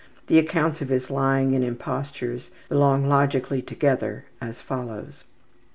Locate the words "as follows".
4.41-5.25